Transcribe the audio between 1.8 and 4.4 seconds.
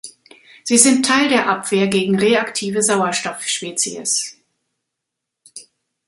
gegen reaktive Sauerstoffspezies.